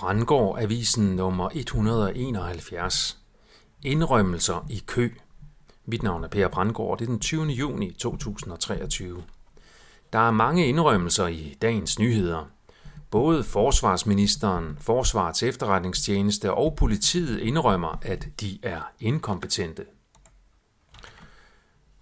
Brandgård 0.00 0.58
Avisen 0.58 1.16
nummer 1.16 1.48
171. 1.54 3.18
Indrømmelser 3.84 4.66
i 4.70 4.82
kø. 4.86 5.08
Mit 5.86 6.02
navn 6.02 6.24
er 6.24 6.28
Per 6.28 6.48
Brandgård, 6.48 6.98
det 6.98 7.04
er 7.04 7.08
den 7.08 7.20
20. 7.20 7.46
juni 7.46 7.92
2023. 7.92 9.22
Der 10.12 10.18
er 10.18 10.30
mange 10.30 10.66
indrømmelser 10.66 11.26
i 11.26 11.56
dagens 11.62 11.98
nyheder. 11.98 12.50
Både 13.10 13.44
forsvarsministeren, 13.44 14.76
Forsvarets 14.80 15.42
efterretningstjeneste 15.42 16.54
og 16.54 16.74
politiet 16.76 17.40
indrømmer, 17.40 17.98
at 18.02 18.28
de 18.40 18.58
er 18.62 18.80
inkompetente. 19.00 19.84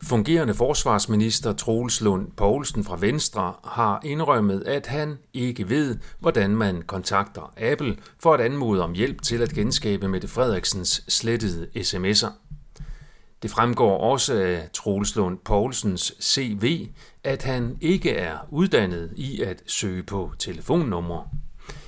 Fungerende 0.03 0.55
forsvarsminister 0.55 1.53
Troels 1.53 2.01
Lund 2.01 2.30
Poulsen 2.37 2.85
fra 2.85 2.97
Venstre 3.01 3.55
har 3.65 4.01
indrømmet, 4.05 4.62
at 4.67 4.87
han 4.87 5.19
ikke 5.35 5.69
ved, 5.69 5.98
hvordan 6.19 6.57
man 6.57 6.83
kontakter 6.83 7.53
Apple 7.57 7.97
for 8.19 8.34
at 8.34 8.41
anmode 8.41 8.83
om 8.83 8.93
hjælp 8.93 9.23
til 9.23 9.43
at 9.43 9.52
genskabe 9.52 10.09
Mette 10.09 10.29
Frederiksens 10.29 11.05
slettede 11.09 11.69
sms'er. 11.77 12.33
Det 13.43 13.51
fremgår 13.51 13.98
også 13.98 14.34
af 14.34 14.69
Troels 14.73 15.16
Lund 15.16 15.38
Poulsens 15.45 16.15
CV, 16.21 16.88
at 17.24 17.43
han 17.43 17.77
ikke 17.80 18.10
er 18.10 18.37
uddannet 18.51 19.12
i 19.16 19.43
at 19.43 19.62
søge 19.66 20.02
på 20.02 20.33
telefonnumre. 20.38 21.24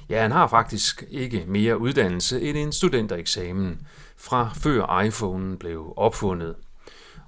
Ja, 0.08 0.22
han 0.22 0.33
har 0.33 0.47
faktisk 0.47 1.05
ikke 1.11 1.45
mere 1.48 1.78
uddannelse 1.80 2.41
end 2.42 2.58
en 2.58 2.72
studentereksamen 2.72 3.80
fra 4.16 4.50
før 4.55 5.00
iPhone 5.00 5.58
blev 5.58 5.95
opfundet. 5.97 6.55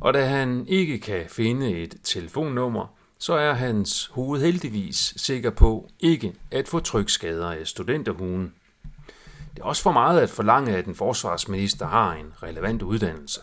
Og 0.01 0.15
da 0.15 0.27
han 0.27 0.67
ikke 0.69 0.99
kan 0.99 1.25
finde 1.29 1.71
et 1.71 1.95
telefonnummer, 2.05 2.87
så 3.19 3.35
er 3.35 3.53
hans 3.53 4.11
hoved 4.13 4.41
heldigvis 4.41 5.15
sikker 5.17 5.51
på 5.51 5.89
ikke 6.01 6.33
at 6.51 6.69
få 6.69 6.81
trykskader 6.81 7.51
af 7.51 7.67
studenterhuen. 7.67 8.53
Det 9.55 9.61
er 9.61 9.65
også 9.65 9.83
for 9.83 9.93
meget 9.93 10.21
at 10.21 10.31
forlange, 10.31 10.77
at 10.77 10.87
en 10.87 10.95
forsvarsminister 10.95 11.87
har 11.87 12.13
en 12.15 12.33
relevant 12.43 12.83
uddannelse. 12.83 13.41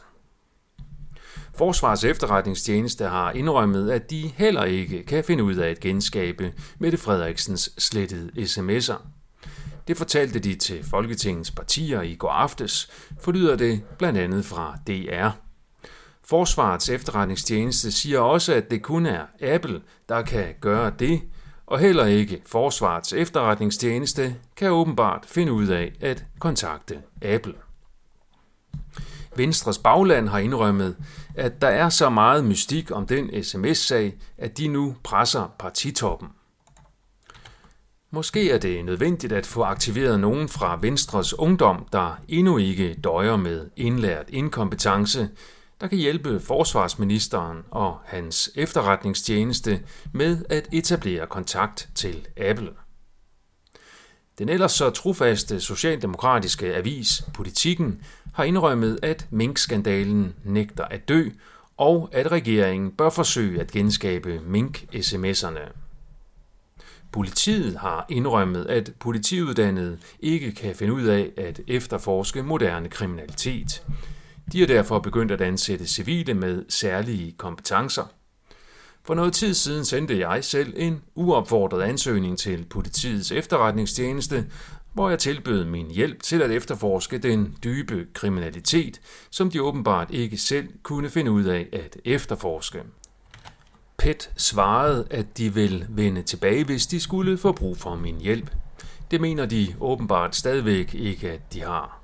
Forsvars 1.55 2.03
efterretningstjeneste 2.03 3.05
har 3.05 3.31
indrømmet, 3.31 3.91
at 3.91 4.09
de 4.09 4.27
heller 4.27 4.63
ikke 4.63 5.03
kan 5.03 5.23
finde 5.23 5.43
ud 5.43 5.55
af 5.55 5.69
at 5.69 5.79
genskabe 5.79 6.53
Mette 6.79 6.97
Frederiksens 6.97 7.73
slettede 7.77 8.31
sms'er. 8.37 9.01
Det 9.87 9.97
fortalte 9.97 10.39
de 10.39 10.55
til 10.55 10.83
Folketingets 10.83 11.51
partier 11.51 12.01
i 12.01 12.15
går 12.15 12.29
aftes, 12.29 12.89
forlyder 13.19 13.55
det 13.55 13.81
blandt 13.97 14.19
andet 14.19 14.45
fra 14.45 14.77
DR. 14.87 15.29
Forsvarets 16.29 16.89
efterretningstjeneste 16.89 17.91
siger 17.91 18.19
også, 18.19 18.53
at 18.53 18.71
det 18.71 18.81
kun 18.81 19.05
er 19.05 19.21
Apple, 19.41 19.81
der 20.09 20.21
kan 20.21 20.55
gøre 20.61 20.91
det, 20.99 21.21
og 21.67 21.79
heller 21.79 22.05
ikke 22.05 22.41
Forsvarets 22.45 23.13
efterretningstjeneste 23.13 24.35
kan 24.55 24.71
åbenbart 24.71 25.25
finde 25.27 25.51
ud 25.51 25.67
af 25.67 25.91
at 26.01 26.25
kontakte 26.39 27.01
Apple. 27.21 27.53
Venstres 29.35 29.77
bagland 29.77 30.27
har 30.27 30.39
indrømmet, 30.39 30.97
at 31.35 31.61
der 31.61 31.67
er 31.67 31.89
så 31.89 32.09
meget 32.09 32.45
mystik 32.45 32.91
om 32.91 33.07
den 33.07 33.43
sms-sag, 33.43 34.13
at 34.37 34.57
de 34.57 34.67
nu 34.67 34.95
presser 35.03 35.55
partitoppen. 35.59 36.27
Måske 38.11 38.51
er 38.51 38.57
det 38.57 38.85
nødvendigt 38.85 39.33
at 39.33 39.45
få 39.45 39.63
aktiveret 39.63 40.19
nogen 40.19 40.49
fra 40.49 40.79
Venstres 40.81 41.39
ungdom, 41.39 41.87
der 41.93 42.19
endnu 42.27 42.57
ikke 42.57 42.99
døjer 43.03 43.37
med 43.37 43.69
indlært 43.75 44.29
inkompetence, 44.29 45.29
der 45.81 45.87
kan 45.87 45.97
hjælpe 45.97 46.39
forsvarsministeren 46.39 47.57
og 47.71 47.97
hans 48.05 48.51
efterretningstjeneste 48.55 49.81
med 50.13 50.45
at 50.49 50.69
etablere 50.71 51.27
kontakt 51.27 51.89
til 51.95 52.27
Apple. 52.37 52.69
Den 54.39 54.49
ellers 54.49 54.71
så 54.71 54.89
trofaste 54.89 55.61
socialdemokratiske 55.61 56.75
avis 56.75 57.23
Politikken 57.33 58.01
har 58.33 58.43
indrømmet, 58.43 58.99
at 59.01 59.27
minkskandalen 59.29 60.35
nægter 60.43 60.83
at 60.83 61.09
dø, 61.09 61.29
og 61.77 62.09
at 62.11 62.31
regeringen 62.31 62.91
bør 62.91 63.09
forsøge 63.09 63.61
at 63.61 63.71
genskabe 63.71 64.41
Mink-sms'erne. 64.47 65.71
Politiet 67.11 67.77
har 67.77 68.05
indrømmet, 68.09 68.65
at 68.65 68.91
politiuddannede 68.99 69.97
ikke 70.19 70.51
kan 70.51 70.75
finde 70.75 70.93
ud 70.93 71.03
af 71.03 71.31
at 71.37 71.61
efterforske 71.67 72.43
moderne 72.43 72.89
kriminalitet. 72.89 73.83
De 74.51 74.63
er 74.63 74.67
derfor 74.67 74.99
begyndt 74.99 75.31
at 75.31 75.41
ansætte 75.41 75.87
civile 75.87 76.33
med 76.33 76.65
særlige 76.69 77.31
kompetencer. 77.31 78.03
For 79.03 79.13
noget 79.15 79.33
tid 79.33 79.53
siden 79.53 79.85
sendte 79.85 80.19
jeg 80.19 80.43
selv 80.43 80.73
en 80.77 81.01
uopfordret 81.15 81.81
ansøgning 81.81 82.37
til 82.37 82.65
politiets 82.69 83.31
efterretningstjeneste, 83.31 84.45
hvor 84.93 85.09
jeg 85.09 85.19
tilbød 85.19 85.65
min 85.65 85.91
hjælp 85.91 86.23
til 86.23 86.41
at 86.41 86.51
efterforske 86.51 87.17
den 87.17 87.57
dybe 87.63 88.07
kriminalitet, 88.13 89.01
som 89.29 89.51
de 89.51 89.61
åbenbart 89.61 90.11
ikke 90.11 90.37
selv 90.37 90.67
kunne 90.83 91.09
finde 91.09 91.31
ud 91.31 91.43
af 91.43 91.67
at 91.73 91.97
efterforske. 92.05 92.79
PET 93.97 94.31
svarede, 94.37 95.07
at 95.09 95.37
de 95.37 95.53
vil 95.53 95.85
vende 95.89 96.21
tilbage, 96.21 96.63
hvis 96.65 96.87
de 96.87 96.99
skulle 96.99 97.37
få 97.37 97.51
brug 97.51 97.77
for 97.77 97.95
min 97.95 98.21
hjælp. 98.21 98.51
Det 99.11 99.21
mener 99.21 99.45
de 99.45 99.75
åbenbart 99.79 100.35
stadigvæk 100.35 100.93
ikke, 100.93 101.31
at 101.31 101.53
de 101.53 101.61
har. 101.61 101.98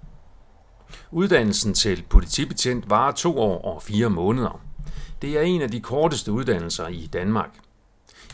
Uddannelsen 1.12 1.74
til 1.74 2.04
politibetjent 2.10 2.90
varer 2.90 3.12
to 3.12 3.40
år 3.40 3.62
og 3.62 3.84
fire 3.84 4.10
måneder. 4.10 4.62
Det 5.22 5.38
er 5.38 5.42
en 5.42 5.62
af 5.62 5.72
de 5.72 5.82
korteste 5.82 6.32
uddannelser 6.32 6.88
i 6.88 7.10
Danmark. 7.14 7.50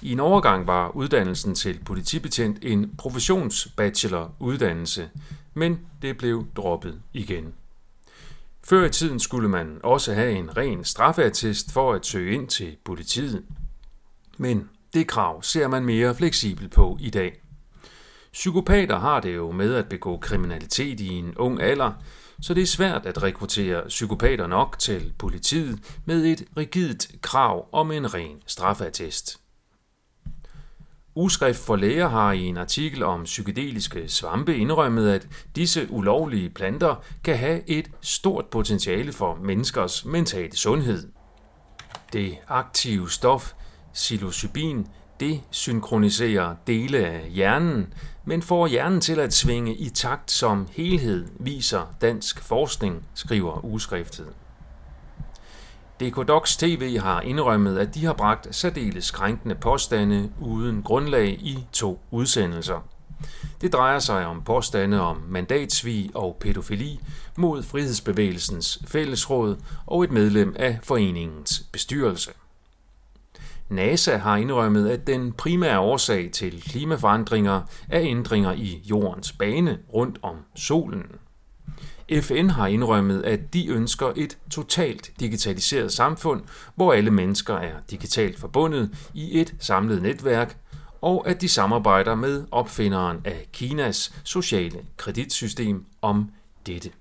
I 0.01 0.11
en 0.11 0.19
overgang 0.19 0.67
var 0.67 0.89
uddannelsen 0.89 1.55
til 1.55 1.79
politibetjent 1.85 2.57
en 2.61 2.95
professionsbacheloruddannelse, 2.97 5.09
men 5.53 5.79
det 6.01 6.17
blev 6.17 6.47
droppet 6.55 7.01
igen. 7.13 7.53
Før 8.63 8.85
i 8.85 8.89
tiden 8.89 9.19
skulle 9.19 9.49
man 9.49 9.79
også 9.83 10.13
have 10.13 10.31
en 10.31 10.57
ren 10.57 10.83
straffeattest 10.83 11.71
for 11.71 11.93
at 11.93 12.05
søge 12.05 12.33
ind 12.33 12.47
til 12.47 12.77
politiet. 12.85 13.43
Men 14.37 14.69
det 14.93 15.07
krav 15.07 15.43
ser 15.43 15.67
man 15.67 15.85
mere 15.85 16.15
fleksibelt 16.15 16.71
på 16.71 16.97
i 16.99 17.09
dag. 17.09 17.40
Psykopater 18.33 18.99
har 18.99 19.19
det 19.19 19.35
jo 19.35 19.51
med 19.51 19.75
at 19.75 19.89
begå 19.89 20.17
kriminalitet 20.17 20.99
i 20.99 21.07
en 21.07 21.37
ung 21.37 21.61
alder, 21.61 21.91
så 22.41 22.53
det 22.53 22.63
er 22.63 22.67
svært 22.67 23.05
at 23.05 23.23
rekruttere 23.23 23.83
psykopater 23.87 24.47
nok 24.47 24.79
til 24.79 25.13
politiet 25.17 25.79
med 26.05 26.25
et 26.25 26.43
rigidt 26.57 27.11
krav 27.21 27.67
om 27.71 27.91
en 27.91 28.13
ren 28.13 28.41
straffatest. 28.45 29.39
Ugeskrift 31.15 31.59
for 31.59 31.75
Læger 31.75 32.07
har 32.07 32.31
i 32.31 32.45
en 32.45 32.57
artikel 32.57 33.03
om 33.03 33.23
psykedeliske 33.23 34.07
svampe 34.07 34.57
indrømmet, 34.57 35.09
at 35.09 35.27
disse 35.55 35.87
ulovlige 35.89 36.49
planter 36.49 36.95
kan 37.23 37.37
have 37.37 37.69
et 37.69 37.91
stort 38.01 38.45
potentiale 38.45 39.13
for 39.13 39.35
menneskers 39.35 40.05
mentale 40.05 40.57
sundhed. 40.57 41.07
Det 42.13 42.37
aktive 42.47 43.09
stof 43.09 43.53
psilocybin 43.93 44.87
det 45.21 45.41
synkroniserer 45.51 46.55
dele 46.67 46.97
af 46.97 47.29
hjernen, 47.29 47.93
men 48.25 48.41
får 48.41 48.67
hjernen 48.67 49.01
til 49.01 49.19
at 49.19 49.33
svinge 49.33 49.75
i 49.75 49.89
takt 49.89 50.31
som 50.31 50.67
helhed, 50.71 51.27
viser 51.39 51.95
dansk 52.01 52.43
forskning, 52.43 53.05
skriver 53.13 53.65
ugeskriftet. 53.65 54.27
DKDox 55.99 56.57
TV 56.57 56.97
har 56.99 57.21
indrømmet, 57.21 57.77
at 57.77 57.95
de 57.95 58.05
har 58.05 58.13
bragt 58.13 58.55
særdeles 58.55 59.11
krænkende 59.11 59.55
påstande 59.55 60.31
uden 60.39 60.83
grundlag 60.83 61.27
i 61.27 61.65
to 61.71 61.99
udsendelser. 62.11 62.87
Det 63.61 63.73
drejer 63.73 63.99
sig 63.99 64.25
om 64.25 64.41
påstande 64.41 65.01
om 65.01 65.23
mandatsvig 65.27 66.11
og 66.13 66.37
pædofili 66.39 66.99
mod 67.37 67.63
Frihedsbevægelsens 67.63 68.79
Fællesråd 68.87 69.55
og 69.85 70.03
et 70.03 70.11
medlem 70.11 70.55
af 70.59 70.79
foreningens 70.83 71.63
bestyrelse. 71.71 72.31
NASA 73.71 74.17
har 74.17 74.37
indrømmet, 74.37 74.89
at 74.89 75.07
den 75.07 75.31
primære 75.31 75.79
årsag 75.79 76.29
til 76.31 76.61
klimaforandringer 76.61 77.61
er 77.89 78.01
ændringer 78.01 78.51
i 78.51 78.81
jordens 78.89 79.31
bane 79.31 79.79
rundt 79.93 80.19
om 80.21 80.35
solen. 80.55 81.05
FN 82.21 82.49
har 82.49 82.67
indrømmet, 82.67 83.23
at 83.23 83.53
de 83.53 83.67
ønsker 83.67 84.11
et 84.15 84.37
totalt 84.51 85.11
digitaliseret 85.19 85.93
samfund, 85.93 86.41
hvor 86.75 86.93
alle 86.93 87.11
mennesker 87.11 87.55
er 87.55 87.73
digitalt 87.91 88.39
forbundet 88.39 89.09
i 89.13 89.39
et 89.39 89.55
samlet 89.59 90.01
netværk, 90.01 90.57
og 91.01 91.29
at 91.29 91.41
de 91.41 91.49
samarbejder 91.49 92.15
med 92.15 92.43
opfinderen 92.51 93.17
af 93.25 93.47
Kinas 93.53 94.13
sociale 94.23 94.79
kreditsystem 94.97 95.85
om 96.01 96.29
dette. 96.65 96.91